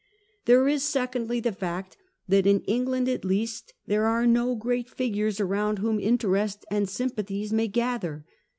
[0.45, 1.95] There is secondly the fact
[2.27, 7.53] that, in England at least, there are no great figures around whom interest and sympathies
[7.53, 8.25] may gather.